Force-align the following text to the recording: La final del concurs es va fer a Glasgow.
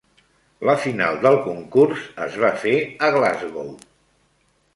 La 0.69 0.73
final 0.85 1.19
del 1.25 1.37
concurs 1.49 2.01
es 2.25 2.39
va 2.45 2.51
fer 2.65 2.75
a 3.05 3.11
Glasgow. 3.19 3.71